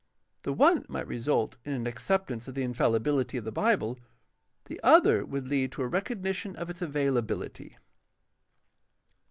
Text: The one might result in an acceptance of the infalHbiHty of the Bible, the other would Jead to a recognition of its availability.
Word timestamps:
The 0.41 0.51
one 0.51 0.83
might 0.89 1.05
result 1.07 1.57
in 1.63 1.73
an 1.73 1.85
acceptance 1.85 2.47
of 2.47 2.55
the 2.55 2.63
infalHbiHty 2.63 3.37
of 3.37 3.43
the 3.45 3.51
Bible, 3.51 3.99
the 4.65 4.79
other 4.81 5.23
would 5.23 5.45
Jead 5.45 5.71
to 5.73 5.83
a 5.83 5.87
recognition 5.87 6.55
of 6.55 6.71
its 6.71 6.81
availability. 6.81 7.77